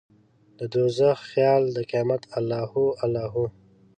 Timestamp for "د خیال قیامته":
1.23-2.27